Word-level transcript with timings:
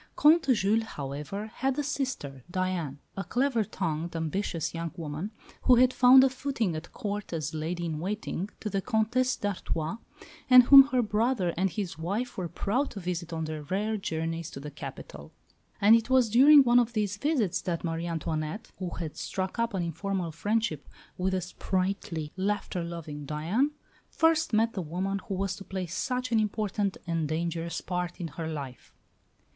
Comte 0.15 0.47
Jules, 0.51 0.81
however, 0.81 1.45
had 1.53 1.77
a 1.77 1.83
sister, 1.83 2.41
Diane, 2.49 2.97
a 3.15 3.23
clever 3.23 3.63
tongued, 3.63 4.15
ambitious 4.15 4.73
young 4.73 4.91
woman, 4.97 5.29
who 5.65 5.75
had 5.75 5.93
found 5.93 6.23
a 6.23 6.29
footing 6.31 6.75
at 6.75 6.91
Court 6.91 7.31
as 7.31 7.53
lady 7.53 7.85
in 7.85 7.99
waiting 7.99 8.49
to 8.61 8.69
the 8.71 8.81
Comtesse 8.81 9.35
d'Artois, 9.35 9.97
and 10.49 10.63
whom 10.63 10.87
her 10.87 11.03
brother 11.03 11.53
and 11.55 11.69
his 11.69 11.99
wife 11.99 12.35
were 12.35 12.47
proud 12.49 12.89
to 12.89 12.99
visit 12.99 13.31
on 13.31 13.43
their 13.45 13.61
rare 13.61 13.95
journeys 13.95 14.49
to 14.49 14.59
the 14.59 14.71
capital. 14.71 15.33
And 15.79 15.95
it 15.95 16.09
was 16.09 16.31
during 16.31 16.63
one 16.63 16.79
of 16.79 16.93
these 16.93 17.17
visits 17.17 17.61
that 17.61 17.83
Marie 17.83 18.07
Antoinette, 18.07 18.71
who 18.79 18.89
had 18.95 19.15
struck 19.15 19.59
up 19.59 19.75
an 19.75 19.83
informal 19.83 20.31
friendship 20.31 20.89
with 21.15 21.33
the 21.33 21.41
sprightly, 21.41 22.33
laughter 22.35 22.83
loving 22.83 23.27
Diane, 23.27 23.69
first 24.09 24.51
met 24.51 24.73
the 24.73 24.81
woman 24.81 25.19
who 25.27 25.35
was 25.35 25.55
to 25.57 25.63
play 25.63 25.85
such 25.85 26.31
an 26.31 26.39
important 26.39 26.97
and 27.05 27.27
dangerous 27.27 27.81
part 27.81 28.19
in 28.19 28.29
her 28.29 28.47
life. 28.47 28.95